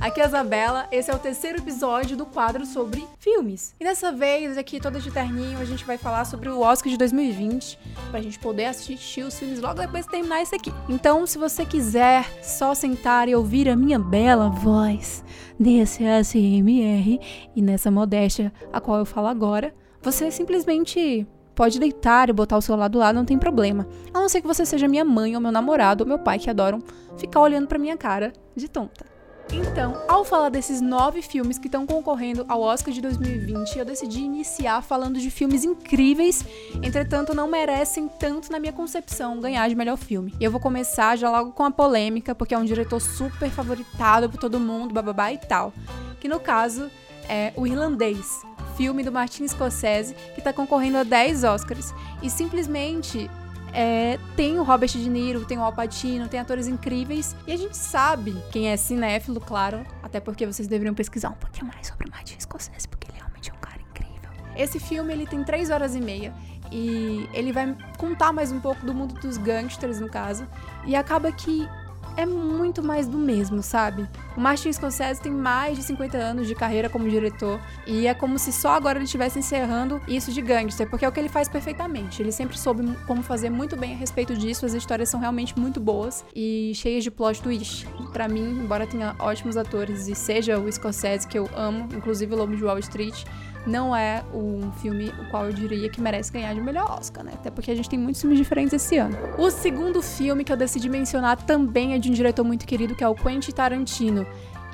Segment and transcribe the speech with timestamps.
[0.00, 3.74] Aqui é a Isabela, esse é o terceiro episódio do quadro sobre filmes.
[3.78, 6.96] E dessa vez, aqui toda de terninho, a gente vai falar sobre o Oscar de
[6.96, 7.78] 2020,
[8.10, 10.72] pra gente poder assistir os filmes logo depois de terminar esse aqui.
[10.88, 15.22] Então, se você quiser só sentar e ouvir a minha bela voz
[15.58, 17.20] nesse ASMR
[17.54, 22.62] e nessa modéstia a qual eu falo agora, você simplesmente pode deitar e botar o
[22.62, 23.86] celular do lado, não tem problema.
[24.14, 26.48] A não ser que você seja minha mãe ou meu namorado ou meu pai que
[26.48, 26.82] adoram
[27.18, 29.19] ficar olhando pra minha cara de tonta.
[29.52, 34.20] Então, ao falar desses nove filmes que estão concorrendo ao Oscar de 2020, eu decidi
[34.20, 36.44] iniciar falando de filmes incríveis,
[36.82, 40.32] entretanto não merecem tanto na minha concepção ganhar de melhor filme.
[40.38, 44.30] E eu vou começar já logo com a polêmica, porque é um diretor super favoritado
[44.30, 45.72] por todo mundo, bababá e tal.
[46.20, 46.88] Que no caso
[47.28, 48.42] é O Irlandês,
[48.76, 51.92] filme do Martin Scorsese, que está concorrendo a 10 Oscars.
[52.22, 53.28] E simplesmente
[53.72, 57.36] é, tem o Robert De Niro, tem o Al Pacino, tem atores incríveis.
[57.46, 59.84] E a gente sabe quem é cinéfilo, claro.
[60.02, 63.50] Até porque vocês deveriam pesquisar um pouquinho mais sobre o Martin Scorsese, porque ele realmente
[63.50, 64.30] é um cara incrível.
[64.56, 66.32] Esse filme, ele tem 3 horas e meia.
[66.72, 70.46] E ele vai contar mais um pouco do mundo dos gangsters, no caso.
[70.86, 71.68] E acaba que
[72.16, 74.08] é muito mais do mesmo, sabe?
[74.36, 78.38] O Martin Scorsese tem mais de 50 anos de carreira como diretor e é como
[78.38, 81.48] se só agora ele estivesse encerrando isso de gangster, porque é o que ele faz
[81.48, 82.22] perfeitamente.
[82.22, 85.80] Ele sempre soube como fazer muito bem a respeito disso, as histórias são realmente muito
[85.80, 87.86] boas e cheias de plot twist.
[88.12, 92.36] Para mim, embora tenha ótimos atores e seja o Scorsese que eu amo, inclusive o
[92.36, 93.24] Lobo de Wall Street,
[93.66, 97.32] não é um filme o qual eu diria que merece ganhar de melhor Oscar, né?
[97.34, 99.16] Até porque a gente tem muitos filmes diferentes esse ano.
[99.38, 103.04] O segundo filme que eu decidi mencionar também é de um diretor muito querido, que
[103.04, 104.26] é o Quentin Tarantino.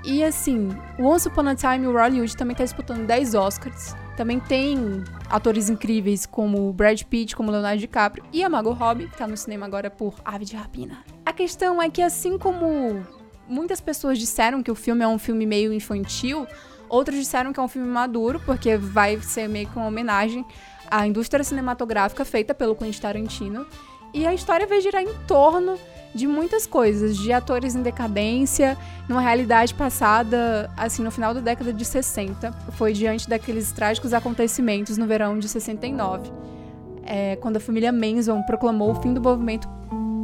[0.04, 3.96] E assim, o Once Upon a Time em Hollywood também tá disputando 10 Oscars.
[4.16, 9.16] Também tem atores incríveis como Brad Pitt, como Leonardo DiCaprio e a Margot Robbie, que
[9.16, 11.04] tá no cinema agora por Ave de Rapina.
[11.24, 13.04] A questão é que assim como
[13.48, 16.46] muitas pessoas disseram que o filme é um filme meio infantil,
[16.88, 20.44] Outros disseram que é um filme maduro, porque vai ser meio que uma homenagem
[20.90, 23.66] à indústria cinematográfica feita pelo Quentin Tarantino.
[24.14, 25.78] E a história vai girar em torno
[26.14, 31.72] de muitas coisas, de atores em decadência, numa realidade passada, assim, no final da década
[31.72, 32.52] de 60.
[32.72, 36.30] Foi diante daqueles trágicos acontecimentos no verão de 69,
[37.04, 39.68] é, quando a família Manson proclamou o fim do movimento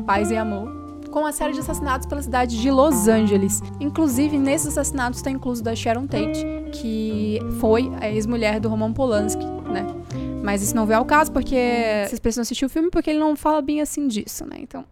[0.07, 0.82] Paz e Amor
[1.13, 3.63] com a série de assassinatos pela cidade de Los Angeles.
[3.79, 9.45] Inclusive, nesses assassinatos está incluso da Sharon Tate, que foi a ex-mulher do Roman Polanski,
[9.45, 9.87] né?
[10.43, 11.55] Mas isso não veio ao caso, porque
[12.09, 14.57] vocês precisam assistir o filme porque ele não fala bem assim disso, né?
[14.59, 14.85] Então.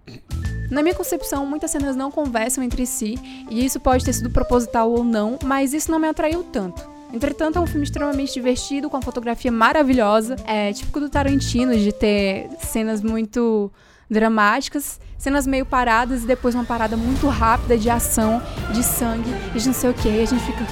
[0.71, 3.19] Na minha concepção, muitas cenas não conversam entre si,
[3.51, 6.89] e isso pode ter sido proposital ou não, mas isso não me atraiu tanto.
[7.13, 10.37] Entretanto, é um filme extremamente divertido, com a fotografia maravilhosa.
[10.47, 13.73] É típico do Tarantino de ter cenas muito
[14.11, 19.59] dramáticas, cenas meio paradas e depois uma parada muito rápida de ação, de sangue e
[19.59, 20.09] de não sei o que.
[20.09, 20.67] E a gente fica.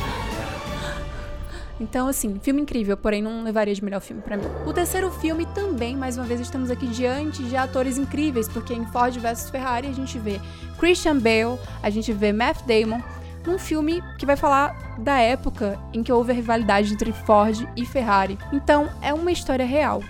[1.81, 4.47] Então, assim, filme incrível, porém não levaria de melhor filme para mim.
[4.67, 8.85] O terceiro filme também, mais uma vez, estamos aqui diante de atores incríveis, porque em
[8.87, 10.41] Ford vs Ferrari a gente vê
[10.77, 13.01] Christian Bale, a gente vê Matt Damon,
[13.47, 17.87] num filme que vai falar da época em que houve a rivalidade entre Ford e
[17.87, 18.37] Ferrari.
[18.53, 20.03] Então, é uma história real,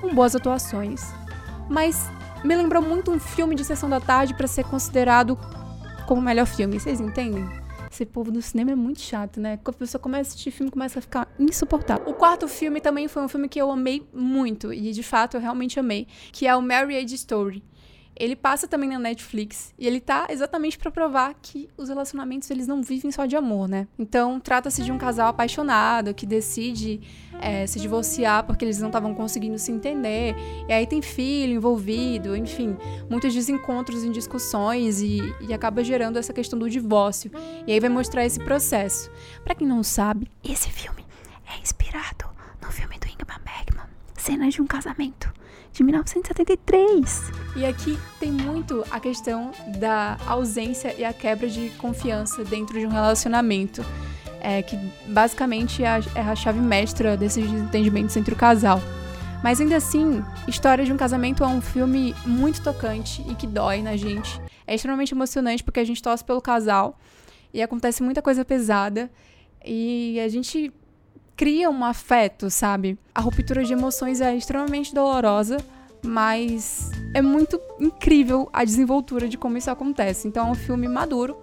[0.00, 1.14] com boas atuações,
[1.70, 2.10] mas
[2.44, 5.38] me lembrou muito um filme de sessão da tarde para ser considerado
[6.06, 6.78] como o melhor filme.
[6.78, 7.48] Vocês entendem?
[7.90, 9.58] Esse povo do cinema é muito chato, né?
[9.62, 12.08] Quando a pessoa começa a assistir filme, começa a ficar insuportável.
[12.08, 15.40] O quarto filme também foi um filme que eu amei muito, e de fato eu
[15.40, 17.62] realmente amei, que é o Marriage Story.
[18.14, 22.66] Ele passa também na Netflix e ele tá exatamente para provar que os relacionamentos eles
[22.66, 23.88] não vivem só de amor, né?
[23.98, 27.00] Então trata-se de um casal apaixonado que decide
[27.40, 30.36] é, se divorciar porque eles não estavam conseguindo se entender
[30.68, 32.76] e aí tem filho envolvido, enfim,
[33.08, 37.30] muitos desencontros em discussões e, e acaba gerando essa questão do divórcio.
[37.66, 39.10] E aí vai mostrar esse processo.
[39.42, 41.04] Para quem não sabe, esse filme
[41.54, 42.26] é inspirado
[42.60, 43.86] no filme do Ingmar Bergman,
[44.16, 45.32] Cenas de um Casamento
[45.72, 47.41] de 1973.
[47.54, 52.86] E aqui tem muito a questão da ausência e a quebra de confiança dentro de
[52.86, 53.84] um relacionamento,
[54.40, 54.76] é, que
[55.06, 58.80] basicamente é a, é a chave mestra desses desentendimentos entre o casal.
[59.42, 63.82] Mas ainda assim, História de um Casamento é um filme muito tocante e que dói
[63.82, 64.40] na gente.
[64.66, 66.98] É extremamente emocionante porque a gente torce pelo casal
[67.52, 69.10] e acontece muita coisa pesada
[69.64, 70.72] e a gente
[71.36, 72.96] cria um afeto, sabe?
[73.14, 75.58] A ruptura de emoções é extremamente dolorosa,
[76.04, 80.26] mas é muito incrível a desenvoltura de como isso acontece.
[80.28, 81.36] Então é um filme maduro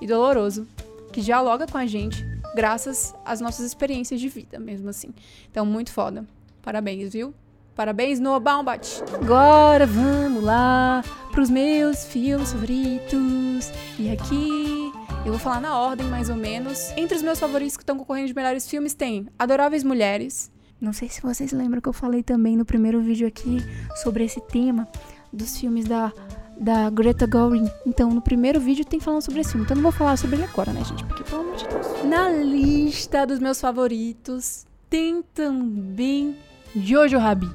[0.00, 0.66] e doloroso
[1.12, 2.24] que dialoga com a gente
[2.54, 5.12] graças às nossas experiências de vida, mesmo assim.
[5.50, 6.26] Então muito foda.
[6.62, 7.34] Parabéns, viu?
[7.74, 9.02] Parabéns, Noah Baumbach.
[9.14, 13.72] Agora vamos lá pros meus filmes favoritos.
[13.98, 14.92] E aqui
[15.24, 16.92] Eu vou falar na ordem, mais ou menos.
[16.96, 20.50] Entre os meus favoritos que estão concorrendo de melhores filmes tem Adoráveis Mulheres.
[20.80, 23.58] Não sei se vocês lembram que eu falei também no primeiro vídeo aqui
[24.02, 24.88] sobre esse tema
[25.32, 26.12] dos filmes da
[26.60, 27.72] da Greta Gerwig.
[27.86, 29.64] Então, no primeiro vídeo tem falando sobre esse filme.
[29.64, 31.02] Então, não vou falar sobre ele agora, né, gente?
[31.06, 32.04] Porque, pelo amor de Deus.
[32.04, 36.36] Na lista dos meus favoritos tem também
[36.76, 37.54] Jojo Rabbit.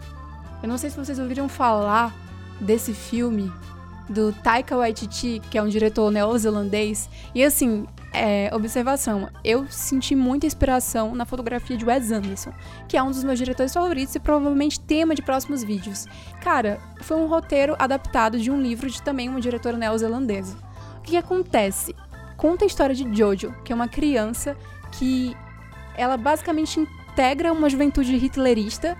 [0.64, 2.16] Eu não sei se vocês ouviram falar
[2.60, 3.52] desse filme
[4.10, 7.10] do Taika Waititi, que é um diretor neozelandês.
[7.34, 12.54] E assim, é, observação, eu senti muita inspiração na fotografia de Wes Anderson,
[12.88, 16.06] que é um dos meus diretores favoritos e provavelmente tema de próximos vídeos.
[16.42, 20.56] Cara, foi um roteiro adaptado de um livro de também uma diretora neozelandesa.
[20.98, 21.96] O que, que acontece?
[22.38, 24.56] Conta a história de Jojo, que é uma criança
[24.94, 25.36] que
[25.98, 28.98] ela basicamente integra uma juventude hitlerista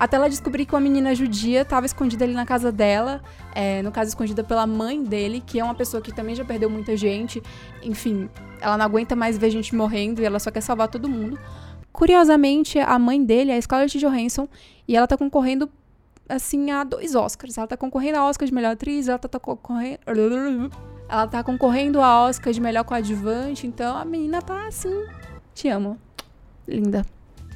[0.00, 3.22] até ela descobrir que uma menina judia estava escondida ali na casa dela,
[3.54, 6.70] é, no caso, escondida pela mãe dele, que é uma pessoa que também já perdeu
[6.70, 7.42] muita gente.
[7.82, 8.30] Enfim,
[8.62, 11.38] ela não aguenta mais ver gente morrendo e ela só quer salvar todo mundo.
[11.92, 14.48] Curiosamente, a mãe dele é a Scarlett Johansson
[14.88, 15.68] e ela tá concorrendo
[16.26, 17.58] assim a dois Oscars.
[17.58, 20.00] Ela tá concorrendo a Oscar de melhor atriz, ela tá, tá concorrendo
[21.10, 25.04] ela tá concorrendo a Oscar de melhor coadjuvante, então a menina tá assim,
[25.52, 25.98] te amo.
[26.66, 27.04] Linda.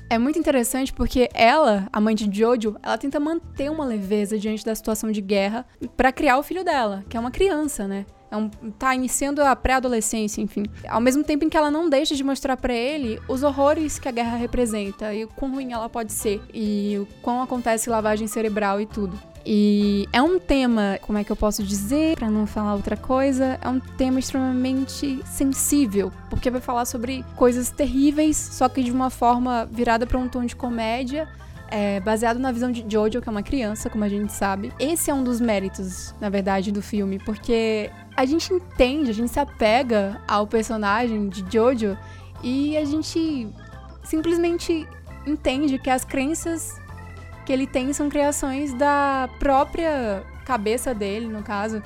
[0.09, 4.65] É muito interessante porque ela, a mãe de Jojo, ela tenta manter uma leveza diante
[4.65, 5.67] da situação de guerra
[5.97, 8.05] para criar o filho dela, que é uma criança, né?
[8.31, 8.49] É um,
[8.79, 10.65] tá iniciando a pré-adolescência, enfim.
[10.89, 14.09] Ao mesmo tempo em que ela não deixa de mostrar para ele os horrores que
[14.09, 18.27] a guerra representa e o quão ruim ela pode ser e o quão acontece lavagem
[18.27, 19.19] cerebral e tudo.
[19.47, 23.59] E é um tema, como é que eu posso dizer, para não falar outra coisa,
[23.61, 29.11] é um tema extremamente sensível, porque vai falar sobre coisas terríveis, só que de uma
[29.11, 31.29] forma virada para um tom de comédia.
[31.69, 34.73] É, baseado na visão de Jojo, que é uma criança, como a gente sabe.
[34.79, 39.33] Esse é um dos méritos, na verdade, do filme, porque a gente entende, a gente
[39.33, 41.99] se apega ao personagem de Jojo
[42.45, 43.49] e a gente
[44.05, 44.87] simplesmente
[45.27, 46.79] entende que as crenças
[47.45, 51.83] que ele tem são criações da própria cabeça dele, no caso,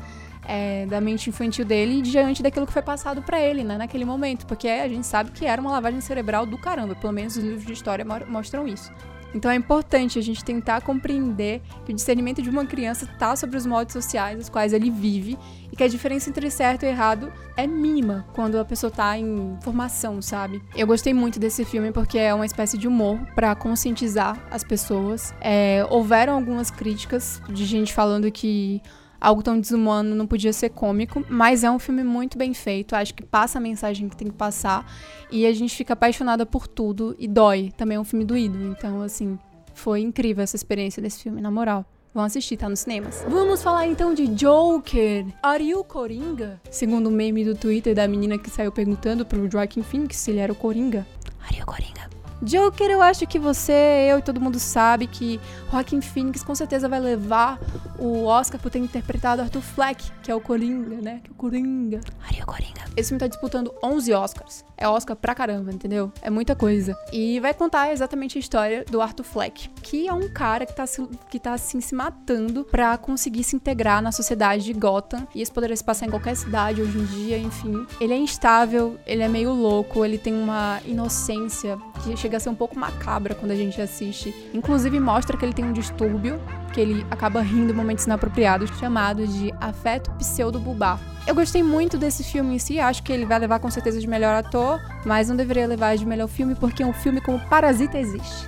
[0.47, 4.47] é, da mente infantil dele, diante daquilo que foi passado para ele, né, naquele momento,
[4.47, 7.67] porque a gente sabe que era uma lavagem cerebral do caramba, pelo menos os livros
[7.67, 8.93] de história mostram isso.
[9.35, 13.57] Então é importante a gente tentar compreender que o discernimento de uma criança está sobre
[13.57, 15.39] os modos sociais os quais ele vive
[15.71, 19.57] e que a diferença entre certo e errado é mínima quando a pessoa está em
[19.61, 20.63] formação, sabe?
[20.75, 25.35] Eu gostei muito desse filme porque é uma espécie de humor para conscientizar as pessoas.
[25.41, 28.81] É, houveram algumas críticas de gente falando que
[29.21, 33.15] algo tão desumano não podia ser cômico, mas é um filme muito bem feito, acho
[33.15, 34.91] que passa a mensagem que tem que passar
[35.31, 37.73] e a gente fica apaixonada por tudo e dói.
[37.77, 39.39] Também é um filme doído, então assim,
[39.75, 41.85] foi incrível essa experiência desse filme, na moral.
[42.15, 43.25] Vão assistir, tá nos cinemas.
[43.29, 45.27] Vamos falar então de Joker.
[45.43, 46.61] Are you Coringa?
[46.71, 50.41] Segundo o meme do Twitter da menina que saiu perguntando pro Joaquin Phoenix se ele
[50.41, 51.07] era o Coringa.
[51.47, 52.18] Are you Coringa?
[52.41, 55.41] Joker, eu acho que você, eu e todo mundo sabe que
[55.71, 57.59] Joaquin Phoenix com certeza vai levar
[57.99, 61.21] o Oscar por ter interpretado Arthur Fleck, que é o Coringa, né?
[61.25, 62.01] Que é o Coringa.
[62.21, 62.83] Maria Coringa.
[62.97, 64.68] Esse filme tá disputando 11 Oscars.
[64.79, 66.13] É Oscar pra caramba, entendeu?
[66.23, 66.97] É muita coisa.
[67.13, 70.87] E vai contar exatamente a história do Arthur Fleck, que é um cara que tá,
[70.87, 75.27] se, que tá assim se matando pra conseguir se integrar na sociedade de Gotham.
[75.35, 77.85] E isso poderia se passar em qualquer cidade hoje em dia, enfim.
[78.01, 82.49] Ele é instável, ele é meio louco, ele tem uma inocência que chega a ser
[82.49, 84.33] um pouco macabra quando a gente assiste.
[84.55, 86.41] Inclusive mostra que ele tem um distúrbio,
[86.73, 91.01] que ele acaba rindo em momentos inapropriados, chamado de afeto pseudo-bulbar.
[91.29, 94.07] Eu gostei muito desse filme em si, acho que ele vai levar com certeza de
[94.07, 98.47] melhor ator, mas não deveria levar de melhor filme porque um filme como Parasita existe.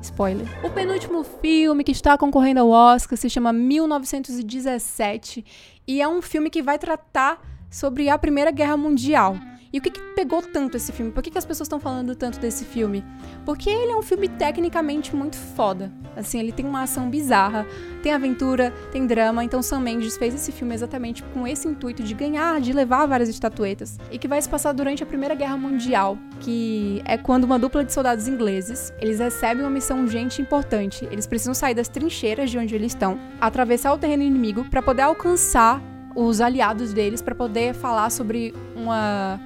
[0.00, 0.46] Spoiler.
[0.64, 5.44] O penúltimo filme que está concorrendo ao Oscar se chama 1917
[5.88, 9.36] e é um filme que vai tratar sobre a Primeira Guerra Mundial.
[9.72, 11.12] E o que, que pegou tanto esse filme?
[11.12, 13.04] Por que, que as pessoas estão falando tanto desse filme?
[13.44, 15.92] Porque ele é um filme tecnicamente muito foda.
[16.16, 17.64] Assim, ele tem uma ação bizarra,
[18.02, 19.44] tem aventura, tem drama.
[19.44, 23.28] Então, Sam Mendes fez esse filme exatamente com esse intuito de ganhar, de levar várias
[23.28, 23.96] estatuetas.
[24.10, 27.84] E que vai se passar durante a Primeira Guerra Mundial, que é quando uma dupla
[27.84, 31.06] de soldados ingleses eles recebem uma missão urgente e importante.
[31.12, 35.02] Eles precisam sair das trincheiras de onde eles estão, atravessar o terreno inimigo para poder
[35.02, 35.80] alcançar
[36.14, 39.40] os aliados deles para poder falar sobre uma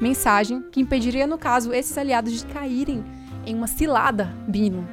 [0.00, 3.04] mensagem que impediria, no caso, esses aliados de caírem
[3.44, 4.86] em uma cilada bino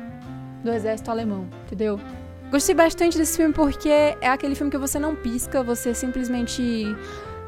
[0.63, 1.99] do exército alemão, entendeu?
[2.49, 6.95] Gostei bastante desse filme porque é aquele filme que você não pisca, você simplesmente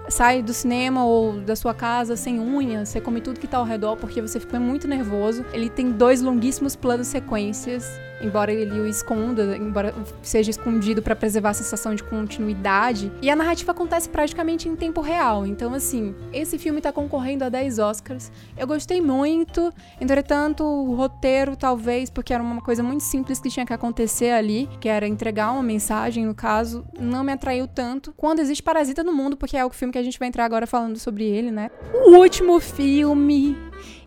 [0.10, 3.66] sai do cinema ou da sua casa sem unha, você come tudo que tá ao
[3.66, 5.46] redor porque você fica muito nervoso.
[5.54, 11.50] Ele tem dois longuíssimos planos sequências embora ele o esconda, embora seja escondido para preservar
[11.50, 13.12] a sensação de continuidade.
[13.22, 15.46] E a narrativa acontece praticamente em tempo real.
[15.46, 18.32] Então, assim, esse filme tá concorrendo a 10 Oscars.
[18.58, 23.66] Eu gostei muito, entretanto, o roteiro, talvez, porque era uma coisa muito simples que tinha
[23.66, 28.14] que acontecer ali, que era entregar uma mensagem, no caso, não me atraiu tanto.
[28.16, 30.68] Quando existe Parasita no mundo, porque é o filme que a gente vai entrar agora
[30.68, 31.70] falando sobre ele, né?
[32.06, 33.56] O último filme.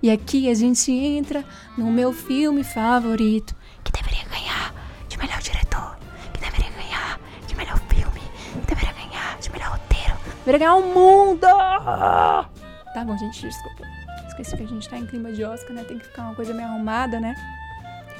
[0.03, 1.45] E aqui a gente entra
[1.77, 4.75] no meu filme favorito, que deveria ganhar
[5.09, 5.97] de melhor diretor,
[6.33, 8.21] que deveria ganhar de melhor filme,
[8.67, 11.47] que deveria ganhar de melhor roteiro, deveria ganhar o mundo!
[11.47, 13.85] Tá bom, gente, desculpa.
[14.27, 15.85] Esqueci que a gente tá em clima de Oscar, né?
[15.85, 17.35] Tem que ficar uma coisa meio arrumada, né?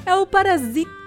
[0.05, 1.00] É o Parasita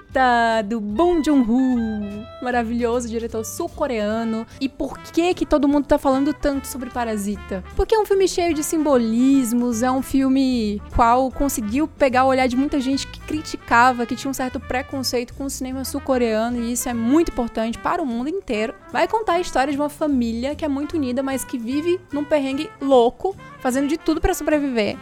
[0.65, 4.47] do Bong Joon-ho, maravilhoso diretor sul-coreano.
[4.61, 7.65] E por que que todo mundo tá falando tanto sobre Parasita?
[7.75, 12.47] Porque é um filme cheio de simbolismos, é um filme qual conseguiu pegar o olhar
[12.47, 16.73] de muita gente que criticava, que tinha um certo preconceito com o cinema sul-coreano, e
[16.73, 18.75] isso é muito importante para o mundo inteiro.
[18.93, 22.25] Vai contar a história de uma família que é muito unida, mas que vive num
[22.25, 24.97] perrengue louco, fazendo de tudo para sobreviver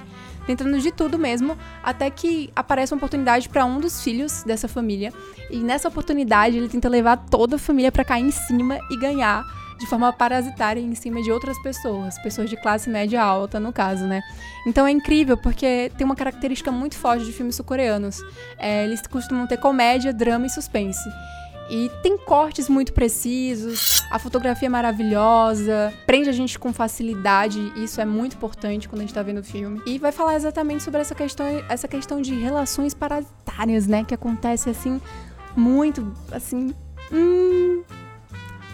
[0.47, 5.13] tentando de tudo mesmo, até que aparece uma oportunidade para um dos filhos dessa família.
[5.51, 9.45] E nessa oportunidade ele tenta levar toda a família para cair em cima e ganhar
[9.83, 14.07] de forma parasitária em cima de outras pessoas, pessoas de classe média alta, no caso,
[14.07, 14.23] né?
[14.65, 18.21] Então é incrível porque tem uma característica muito forte de filmes sul-coreanos.
[18.59, 21.09] É, eles costumam ter comédia, drama e suspense.
[21.73, 27.99] E tem cortes muito precisos, a fotografia é maravilhosa, prende a gente com facilidade, isso
[27.99, 29.81] é muito importante quando a gente tá vendo o filme.
[29.87, 34.05] E vai falar exatamente sobre essa questão, essa questão de relações parasitárias, né?
[34.05, 35.01] Que acontece assim,
[35.57, 36.75] muito, assim.
[37.11, 37.83] Hum,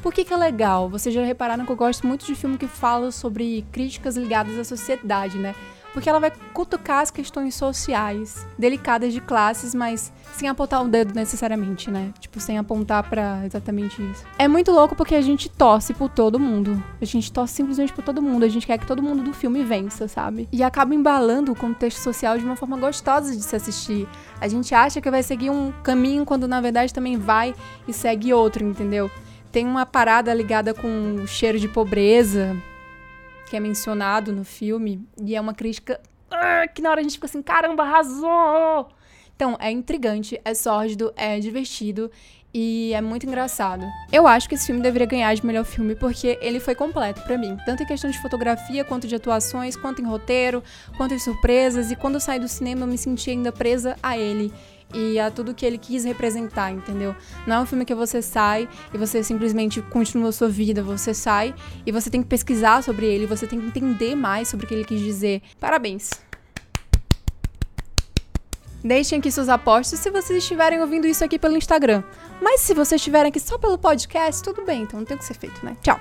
[0.02, 0.88] por que, que é legal?
[0.88, 4.64] Vocês já repararam que eu gosto muito de filme que fala sobre críticas ligadas à
[4.64, 5.55] sociedade, né?
[5.92, 11.14] Porque ela vai cutucar as questões sociais, delicadas de classes, mas sem apontar o dedo
[11.14, 12.12] necessariamente, né?
[12.21, 14.25] Tipo, sem apontar para exatamente isso.
[14.38, 16.83] É muito louco porque a gente torce por todo mundo.
[17.00, 18.45] A gente torce simplesmente por todo mundo.
[18.45, 20.49] A gente quer que todo mundo do filme vença, sabe?
[20.52, 24.09] E acaba embalando o contexto social de uma forma gostosa de se assistir.
[24.40, 27.54] A gente acha que vai seguir um caminho quando na verdade também vai
[27.87, 29.11] e segue outro, entendeu?
[29.50, 32.57] Tem uma parada ligada com o cheiro de pobreza,
[33.49, 36.00] que é mencionado no filme, e é uma crítica
[36.31, 38.88] uh, que na hora a gente fica assim, caramba, arrasou!
[39.35, 42.11] Então, é intrigante, é sórdido, é divertido
[42.52, 43.85] e é muito engraçado.
[44.12, 47.38] Eu acho que esse filme deveria ganhar de melhor filme porque ele foi completo para
[47.38, 50.62] mim, tanto em questão de fotografia, quanto de atuações, quanto em roteiro,
[50.97, 54.19] quanto em surpresas, e quando eu saí do cinema eu me senti ainda presa a
[54.19, 54.52] ele
[54.95, 57.14] e a tudo que ele quis representar, entendeu?
[57.47, 61.12] Não é um filme que você sai e você simplesmente continua a sua vida, você
[61.12, 61.54] sai
[61.85, 64.75] e você tem que pesquisar sobre ele, você tem que entender mais sobre o que
[64.75, 65.42] ele quis dizer.
[65.61, 66.11] Parabéns!
[68.83, 72.02] Deixem aqui suas apostas se vocês estiverem ouvindo isso aqui pelo Instagram.
[72.40, 75.25] Mas se vocês estiverem aqui só pelo podcast, tudo bem, então não tem o que
[75.25, 75.76] ser feito, né?
[75.83, 76.00] Tchau!